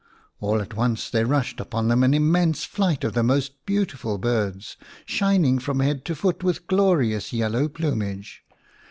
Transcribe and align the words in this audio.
All 0.39 0.61
at 0.63 0.73
once 0.73 1.11
there 1.11 1.27
rushed 1.27 1.59
upon 1.59 1.87
them 1.87 2.01
an 2.03 2.15
immense 2.15 2.63
flight 2.63 3.03
of 3.03 3.13
the 3.13 3.21
most 3.21 3.63
beautiful 3.67 4.17
birds, 4.17 4.75
shining 5.05 5.59
from 5.59 5.79
head 5.79 6.05
to 6.05 6.15
foot 6.15 6.43
with 6.43 6.65
glorious 6.65 7.31
yellow 7.31 7.67
plumage. 7.67 8.43